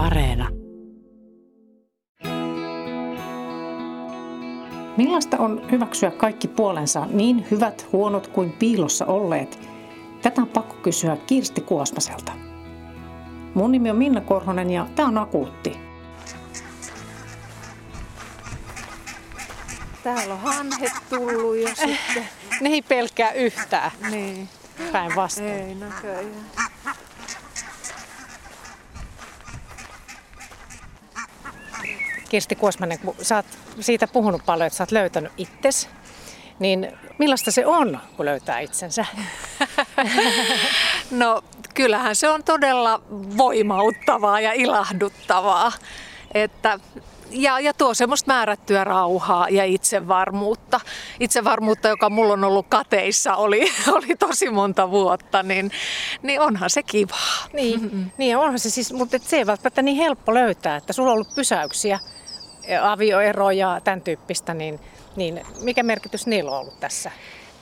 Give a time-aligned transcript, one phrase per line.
[0.00, 0.48] Areena.
[4.96, 9.58] Millaista on hyväksyä kaikki puolensa, niin hyvät, huonot kuin piilossa olleet?
[10.22, 12.32] Tätä on pakko kysyä Kirsti Kuosmaselta.
[13.54, 15.78] Mun nimi on Minna Korhonen ja tämä on Akuutti.
[20.02, 22.28] Täällä on hanhet tullut jo sitten.
[22.60, 24.48] Ne ei pelkää yhtään Niin,
[24.92, 25.48] päinvastoin.
[25.48, 26.59] ei näköjään.
[32.30, 33.46] Kirsti Kuosmanen, kun sä oot
[33.80, 35.88] siitä puhunut paljon, että sä oot löytänyt itses,
[36.58, 39.06] niin millaista se on, kun löytää itsensä?
[41.10, 41.42] No
[41.74, 43.02] kyllähän se on todella
[43.36, 45.72] voimauttavaa ja ilahduttavaa.
[46.34, 46.78] Että
[47.30, 50.80] ja, ja tuo semmoista määrättyä rauhaa ja itsevarmuutta.
[51.20, 55.70] Itsevarmuutta, joka mulla on ollut kateissa, oli, oli tosi monta vuotta, niin,
[56.22, 57.46] niin onhan se kivaa.
[57.52, 58.10] Niin, mm-hmm.
[58.18, 61.14] niin onhan se siis, mutta et se ei välttämättä niin helppo löytää, että sulla on
[61.14, 61.98] ollut pysäyksiä,
[62.82, 64.80] avioeroja, tämän tyyppistä, niin,
[65.16, 67.10] niin mikä merkitys niillä on ollut tässä?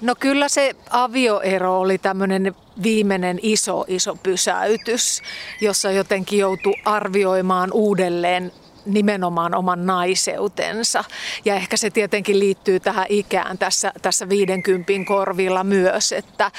[0.00, 5.22] No kyllä se avioero oli tämmöinen viimeinen iso, iso pysäytys,
[5.60, 8.52] jossa jotenkin joutui arvioimaan uudelleen
[8.86, 11.04] nimenomaan oman naiseutensa.
[11.44, 16.50] Ja ehkä se tietenkin liittyy tähän ikään tässä, tässä 50 korvilla myös, että,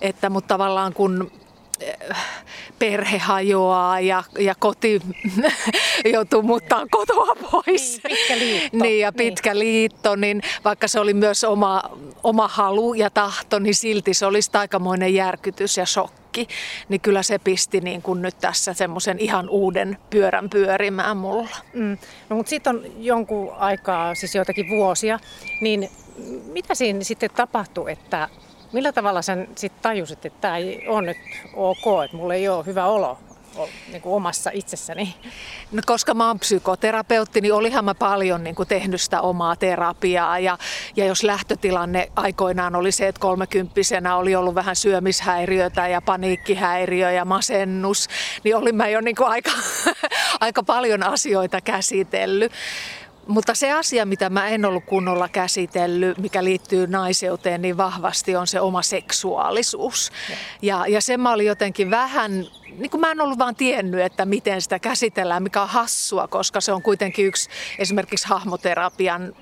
[0.00, 1.32] että mutta tavallaan kun
[2.78, 5.02] perhe hajoaa ja, ja koti
[6.12, 8.00] joutuu muuttaa kotoa pois.
[8.04, 8.78] Niin, pitkä liitto.
[8.78, 9.58] Niin, ja pitkä niin.
[9.58, 11.82] liitto, niin vaikka se oli myös oma,
[12.22, 16.48] oma halu ja tahto, niin silti se olisi aikamoinen järkytys ja shokki.
[16.88, 21.48] Niin kyllä se pisti niin kuin nyt tässä semmoisen ihan uuden pyörän pyörimään mulla.
[21.74, 21.98] Mm.
[22.28, 25.18] No mutta sitten on jonkun aikaa, siis joitakin vuosia,
[25.60, 25.88] niin
[26.52, 28.28] mitä siinä sitten tapahtui, että
[28.74, 31.16] Millä tavalla sen sitten tajusit, että tämä ei ole nyt
[31.54, 33.18] ok, että mulla ei ole hyvä olo
[33.88, 35.14] niin kuin omassa itsessäni?
[35.72, 40.38] No, koska mä oon psykoterapeutti, niin olihan mä paljon niin kuin tehnyt sitä omaa terapiaa.
[40.38, 40.58] Ja,
[40.96, 47.24] ja jos lähtötilanne aikoinaan oli se, että kolmekymppisenä oli ollut vähän syömishäiriötä ja paniikkihäiriö ja
[47.24, 48.08] masennus,
[48.44, 49.50] niin olin mä jo niin kuin aika,
[50.40, 52.52] aika paljon asioita käsitellyt.
[53.26, 58.46] Mutta se asia, mitä mä en ollut kunnolla käsitellyt, mikä liittyy naiseuteen niin vahvasti, on
[58.46, 60.12] se oma seksuaalisuus.
[60.62, 62.32] Ja, ja se mä olin jotenkin vähän,
[62.78, 66.60] niin kuin mä en ollut vaan tiennyt, että miten sitä käsitellään, mikä on hassua, koska
[66.60, 69.34] se on kuitenkin yksi esimerkiksi hahmoterapian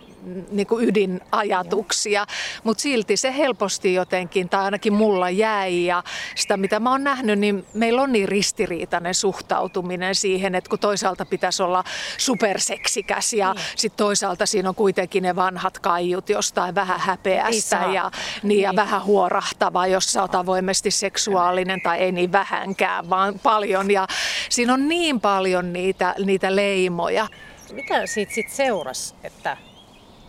[0.50, 2.26] niin kuin ydinajatuksia,
[2.64, 6.02] mutta silti se helposti jotenkin, tai ainakin mulla jäi ja
[6.34, 11.24] sitä mitä mä oon nähnyt, niin meillä on niin ristiriitainen suhtautuminen siihen, että kun toisaalta
[11.26, 11.84] pitäisi olla
[12.18, 13.64] superseksikäs ja niin.
[13.76, 18.10] sitten toisaalta siinä on kuitenkin ne vanhat kaiut jostain vähän häpeästä ja,
[18.42, 18.60] niin, niin.
[18.60, 24.06] ja vähän huorahtava, jos sä oot avoimesti seksuaalinen tai ei niin vähänkään, vaan paljon ja
[24.48, 27.28] siinä on niin paljon niitä, niitä leimoja.
[27.72, 29.56] Mitä siitä sitten seurasi, että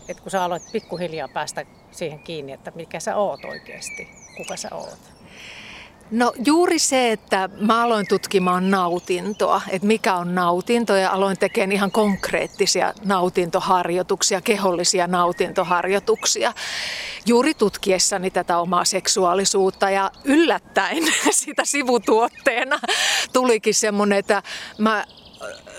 [0.08, 4.68] että kun sä aloit pikkuhiljaa päästä siihen kiinni, että mikä sä oot oikeasti, kuka sä
[4.72, 5.14] oot?
[6.10, 11.72] No juuri se, että mä aloin tutkimaan nautintoa, että mikä on nautinto ja aloin tekemään
[11.72, 16.52] ihan konkreettisia nautintoharjoituksia, kehollisia nautintoharjoituksia.
[17.26, 22.80] Juuri tutkiessani tätä omaa seksuaalisuutta ja yllättäen sitä sivutuotteena
[23.32, 24.42] tulikin semmoinen, että
[24.78, 25.04] mä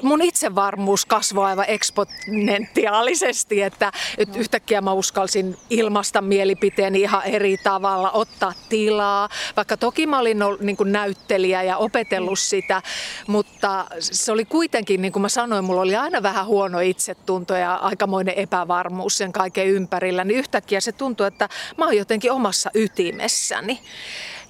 [0.01, 3.91] mun itsevarmuus kasvoi aivan eksponentiaalisesti, että
[4.27, 4.33] no.
[4.35, 9.29] yhtäkkiä mä uskalsin ilmasta mielipiteeni ihan eri tavalla, ottaa tilaa.
[9.55, 12.35] Vaikka toki mä olin niin kuin näyttelijä ja opetellut mm.
[12.35, 12.81] sitä,
[13.27, 17.75] mutta se oli kuitenkin, niin kuin mä sanoin, mulla oli aina vähän huono itsetunto ja
[17.75, 23.79] aikamoinen epävarmuus sen kaiken ympärillä, niin yhtäkkiä se tuntui, että mä oon jotenkin omassa ytimessäni.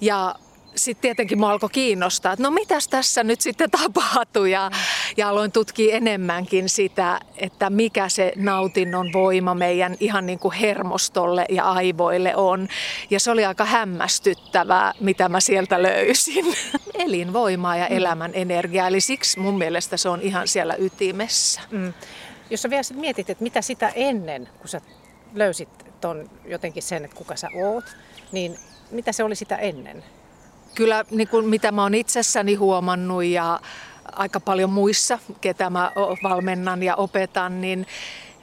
[0.00, 0.34] Ja
[0.76, 4.70] sitten tietenkin mua alkoi kiinnostaa, että no mitäs tässä nyt sitten tapahtuu ja,
[5.16, 11.44] ja aloin tutkia enemmänkin sitä, että mikä se nautinnon voima meidän ihan niin kuin hermostolle
[11.48, 12.68] ja aivoille on.
[13.10, 16.44] Ja se oli aika hämmästyttävää, mitä mä sieltä löysin.
[17.04, 17.96] Elinvoimaa ja mm.
[17.96, 21.60] elämän energiaa, eli siksi mun mielestä se on ihan siellä ytimessä.
[21.70, 21.92] Mm.
[22.50, 24.80] Jos sä vielä mietit, että mitä sitä ennen, kun sä
[25.34, 25.68] löysit
[26.00, 27.84] ton jotenkin sen, että kuka sä oot,
[28.32, 28.58] niin
[28.90, 30.04] mitä se oli sitä ennen?
[30.76, 33.60] Kyllä niin kuin mitä mä oon itsessäni huomannut ja
[34.12, 35.92] aika paljon muissa, ketä mä
[36.22, 37.86] valmennan ja opetan, niin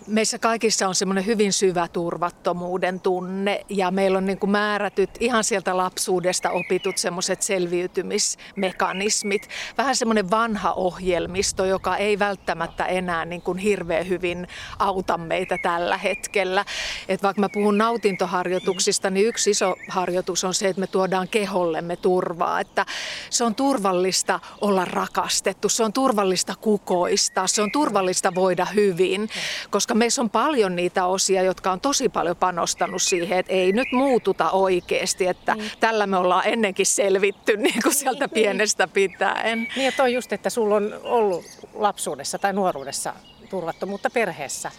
[0.07, 5.43] meissä kaikissa on semmoinen hyvin syvä turvattomuuden tunne ja meillä on niin kuin määrätyt ihan
[5.43, 9.49] sieltä lapsuudesta opitut semmoiset selviytymismekanismit.
[9.77, 14.47] Vähän semmoinen vanha ohjelmisto, joka ei välttämättä enää niin kuin hirveän hyvin
[14.79, 16.65] auta meitä tällä hetkellä.
[17.07, 21.95] Et vaikka mä puhun nautintoharjoituksista, niin yksi iso harjoitus on se, että me tuodaan kehollemme
[21.95, 22.59] turvaa.
[22.59, 22.85] Että
[23.29, 29.29] se on turvallista olla rakastettu, se on turvallista kukoista, se on turvallista voida hyvin,
[29.69, 33.87] koska meissä on paljon niitä osia, jotka on tosi paljon panostanut siihen, että ei nyt
[33.91, 35.71] muututa oikeasti, että niin.
[35.79, 39.67] tällä me ollaan ennenkin selvitty niin kuin sieltä niin, pienestä pitäen.
[39.75, 43.13] Niin ja toi just, että sulla on ollut lapsuudessa tai nuoruudessa
[43.49, 44.71] turvattomuutta perheessä.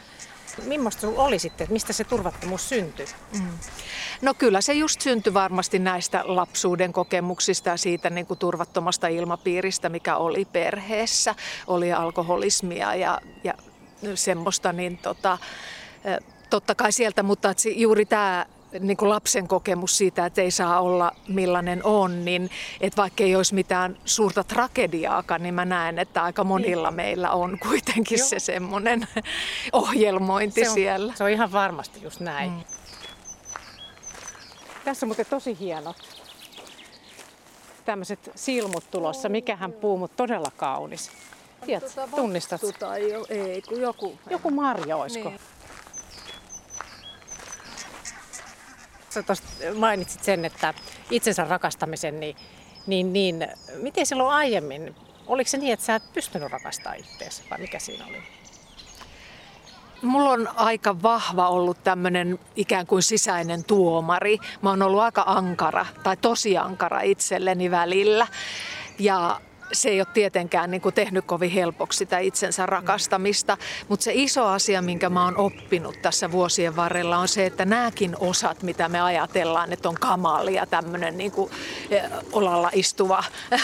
[0.62, 3.06] Millaista sinulla oli sitten, että mistä se turvattomuus syntyi?
[3.32, 3.48] Mm.
[4.22, 9.88] No kyllä se just syntyi varmasti näistä lapsuuden kokemuksista ja siitä niin kuin turvattomasta ilmapiiristä,
[9.88, 11.34] mikä oli perheessä.
[11.66, 13.54] Oli alkoholismia ja, ja
[14.14, 15.38] semmoista, niin tota,
[16.50, 18.46] totta kai sieltä, mutta juuri tämä
[18.80, 22.50] niin kuin lapsen kokemus siitä, että ei saa olla millainen on, niin
[22.80, 26.96] että vaikka ei olisi mitään suurta tragediaakaan, niin mä näen, että aika monilla niin.
[26.96, 28.28] meillä on kuitenkin Joo.
[28.28, 29.08] se semmoinen
[29.72, 31.12] ohjelmointi se on, siellä.
[31.16, 32.50] Se on ihan varmasti just näin.
[32.50, 32.64] Mm.
[34.84, 35.96] Tässä on muuten tosi hienot
[37.84, 39.28] tämmöiset silmut tulossa.
[39.28, 41.10] Mikähän puu, mutta todella kaunis.
[41.66, 42.60] Tiedät, tuota, tunnistat?
[42.78, 44.18] Tai jo, ei, kun joku.
[44.30, 45.28] Joku marja olisiko?
[45.28, 45.40] Niin.
[49.10, 49.24] Sä
[49.74, 50.74] mainitsit sen, että
[51.10, 52.36] itsensä rakastamisen, niin,
[52.86, 54.94] niin, niin miten silloin aiemmin,
[55.26, 58.22] oliko se niin, että sä et pystynyt rakastamaan itseäsi vai mikä siinä oli?
[60.02, 64.38] Mulla on aika vahva ollut tämmöinen ikään kuin sisäinen tuomari.
[64.62, 68.26] Mä oon ollut aika ankara tai tosi ankara itselleni välillä.
[68.98, 69.40] Ja
[69.74, 73.56] se ei ole tietenkään niin kuin tehnyt kovin helpoksi sitä itsensä rakastamista,
[73.88, 78.16] mutta se iso asia, minkä mä oon oppinut tässä vuosien varrella on se, että nämäkin
[78.20, 81.50] osat, mitä me ajatellaan, että on kamalia, tämmöinen niin kuin
[81.90, 83.24] eh, olalla istuva,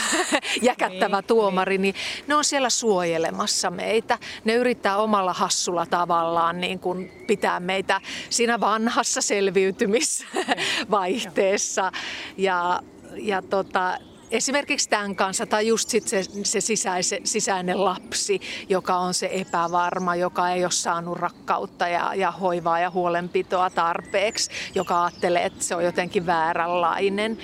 [0.62, 1.95] jäkättävä niin, tuomari, niin
[2.27, 4.19] ne on siellä suojelemassa meitä.
[4.45, 11.93] Ne yrittää omalla hassulla tavallaan niin kuin pitää meitä siinä vanhassa selviytymisvaihteessa.
[12.37, 12.83] Ja,
[13.17, 13.99] ja tota,
[14.31, 20.17] esimerkiksi tämän kanssa, tai just sit se, se sisäise, sisäinen lapsi, joka on se epävarma,
[20.17, 25.75] joka ei ole saanut rakkautta ja, ja hoivaa ja huolenpitoa tarpeeksi, joka ajattelee, että se
[25.75, 27.38] on jotenkin vääränlainen,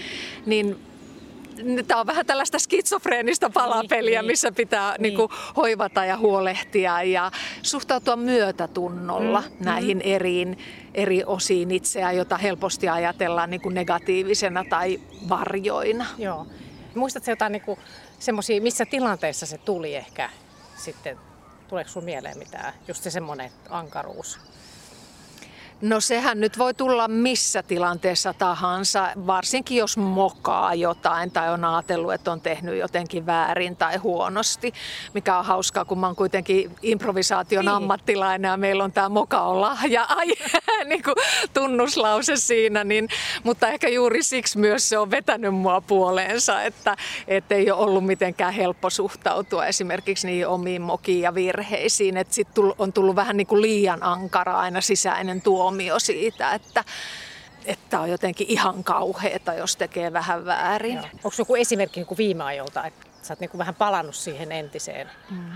[0.46, 0.86] niin
[1.86, 5.02] tämä on vähän tällaista skitsofreenista palapeliä, niin, missä pitää niin.
[5.02, 7.30] Niin kuin, hoivata ja huolehtia ja
[7.62, 10.02] suhtautua myötätunnolla mm, näihin mm.
[10.04, 10.58] Eriin,
[10.94, 16.06] eri osiin itseä, jota helposti ajatellaan niin kuin negatiivisena tai varjoina.
[16.18, 16.46] Joo.
[16.96, 17.78] Muistatko jotain niin
[18.18, 20.30] semmoisia, missä tilanteissa se tuli ehkä
[20.76, 21.18] sitten?
[21.68, 22.72] Tuleeko sinulle mieleen mitään?
[22.88, 24.38] Just se semmoinen ankaruus.
[25.80, 32.12] No sehän nyt voi tulla missä tilanteessa tahansa, varsinkin jos mokaa jotain tai on ajatellut,
[32.12, 34.72] että on tehnyt jotenkin väärin tai huonosti,
[35.14, 37.74] mikä on hauskaa, kun mä oon kuitenkin improvisaation niin.
[37.74, 40.26] ammattilainen ja meillä on tämä moka on lahja, ai,
[40.88, 41.14] niin kuin
[41.54, 43.08] tunnuslause siinä, niin,
[43.42, 46.96] mutta ehkä juuri siksi myös se on vetänyt mua puoleensa, että,
[47.28, 52.64] että ei ole ollut mitenkään helppo suhtautua esimerkiksi niihin omiin mokiin ja virheisiin, että sitten
[52.78, 56.84] on tullut vähän niin kuin liian ankara aina sisäinen tuo tuomio siitä, että
[57.64, 60.94] että on jotenkin ihan kauheeta, jos tekee vähän väärin.
[60.94, 61.06] Joo.
[61.14, 65.10] Onko joku esimerkki joku viime ajolta, että sä oot niin vähän palannut siihen entiseen?
[65.30, 65.50] Mm.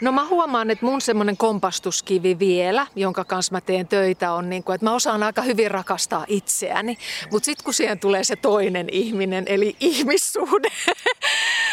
[0.00, 4.64] No mä huomaan, että mun semmoinen kompastuskivi vielä, jonka kanssa mä teen töitä, on niin
[4.64, 6.98] kuin, että mä osaan aika hyvin rakastaa itseäni.
[7.30, 10.68] Mutta sitten kun siihen tulee se toinen ihminen, eli ihmissuhde,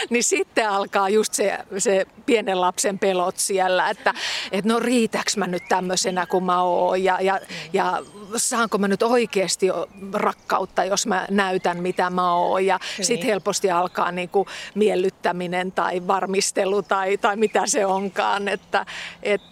[0.10, 4.14] niin sitten alkaa just se, se pienen lapsen pelot siellä, että,
[4.52, 7.40] että no riitäks mä nyt tämmöisenä kuin mä oon ja, ja,
[7.74, 8.04] ja
[8.36, 9.68] saanko mä nyt oikeasti
[10.14, 12.66] rakkautta, jos mä näytän mitä mä oon.
[12.66, 13.06] Ja niin.
[13.06, 18.86] sitten helposti alkaa niin kuin miellyttäminen tai varmistelu tai, tai mitä se onkaan, että,
[19.24, 19.48] että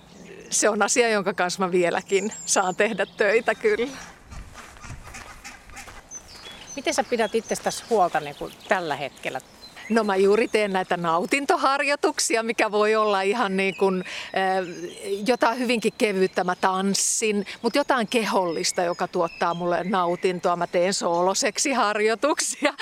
[0.49, 3.87] se on asia, jonka kanssa mä vieläkin saan tehdä töitä kyllä.
[6.75, 9.41] Miten sä pidät itsestäsi huolta niin kuin tällä hetkellä?
[9.89, 14.03] No mä juuri teen näitä nautintoharjoituksia, mikä voi olla ihan niin kuin,
[15.27, 16.43] jotain hyvinkin kevyttä.
[16.43, 20.55] Mä tanssin, mutta jotain kehollista, joka tuottaa mulle nautintoa.
[20.55, 22.73] Mä teen sooloseksiharjoituksia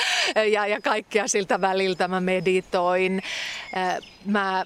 [0.51, 3.21] ja, ja kaikkea siltä väliltä mä meditoin.
[4.25, 4.65] Mä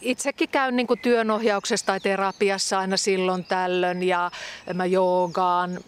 [0.00, 4.30] itsekin käyn niin työnohjauksessa tai terapiassa aina silloin tällöin ja
[4.74, 5.78] mä joogaan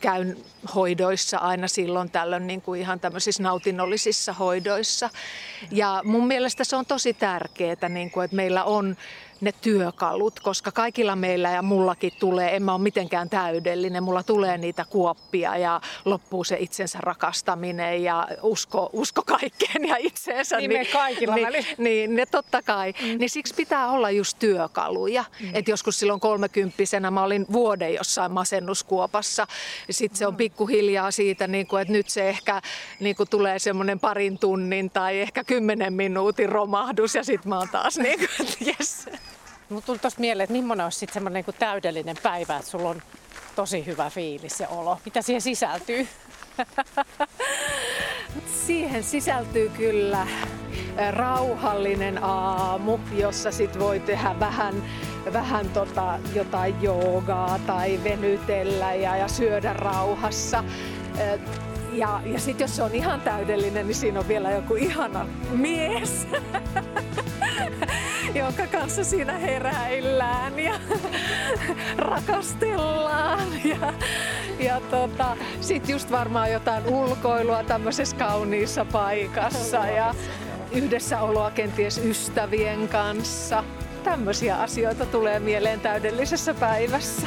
[0.00, 0.36] käyn
[0.74, 5.10] hoidoissa aina silloin tällöin niin kuin ihan tämmöisissä nautinnollisissa hoidoissa.
[5.70, 8.96] Ja mun mielestä se on tosi tärkeää, niin kuin, että meillä on
[9.40, 14.58] ne työkalut, koska kaikilla meillä ja mullakin tulee, en mä ole mitenkään täydellinen, mulla tulee
[14.58, 20.56] niitä kuoppia ja loppuu se itsensä rakastaminen ja usko, usko kaikkeen ja itseensä.
[20.56, 22.94] Niin, niin me kaikilla niin, niin, ne totta kai.
[23.02, 23.18] Mm.
[23.18, 25.24] Niin siksi pitää olla just työkaluja.
[25.40, 25.50] Mm.
[25.54, 29.46] Et joskus silloin kolmekymppisenä mä olin vuoden jossain masennuskuopassa.
[29.90, 30.36] Sitten se on mm.
[30.36, 32.62] pikkuhiljaa siitä, niin kuin, että nyt se ehkä
[33.00, 37.68] niin kuin tulee semmoinen parin tunnin tai ehkä kymmenen minuutin romahdus ja sitten mä oon
[37.68, 39.06] taas niin kuin, että yes.
[39.68, 43.02] Mutta tuli tuosta mieleen, että millainen olisi sitten semmoinen niin täydellinen päivä, että sulla on
[43.56, 44.98] tosi hyvä fiilis ja olo.
[45.04, 46.08] Mitä siihen sisältyy?
[48.66, 50.26] Siihen sisältyy kyllä
[51.10, 54.82] rauhallinen aamu, jossa sit voi tehdä vähän,
[55.32, 60.64] vähän tota, jotain joogaa tai venytellä ja, ja syödä rauhassa.
[61.92, 66.26] Ja, ja sitten jos se on ihan täydellinen, niin siinä on vielä joku ihana mies.
[68.34, 70.80] jonka kanssa siinä heräillään ja
[71.98, 73.48] rakastellaan.
[73.64, 73.92] Ja,
[74.58, 80.14] ja tota, sitten just varmaan jotain ulkoilua tämmöisessä kauniissa paikassa ja
[80.72, 83.64] yhdessäoloa kenties ystävien kanssa.
[84.04, 87.26] Tämmöisiä asioita tulee mieleen täydellisessä päivässä.